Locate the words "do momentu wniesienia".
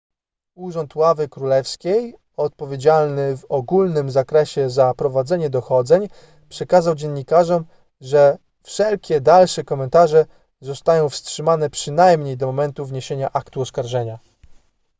12.37-13.31